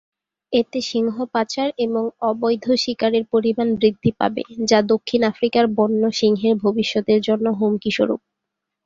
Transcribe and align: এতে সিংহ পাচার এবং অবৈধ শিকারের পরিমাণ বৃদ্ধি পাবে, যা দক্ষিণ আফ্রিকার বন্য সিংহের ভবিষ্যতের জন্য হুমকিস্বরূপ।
এতে 0.53 0.79
সিংহ 0.83 1.15
পাচার 1.33 1.67
এবং 1.77 2.03
অবৈধ 2.29 2.65
শিকারের 2.83 3.23
পরিমাণ 3.33 3.67
বৃদ্ধি 3.75 4.11
পাবে, 4.19 4.41
যা 4.69 4.79
দক্ষিণ 4.91 5.21
আফ্রিকার 5.31 5.65
বন্য 5.77 6.01
সিংহের 6.19 6.55
ভবিষ্যতের 6.63 7.19
জন্য 7.27 7.45
হুমকিস্বরূপ। 7.59 8.21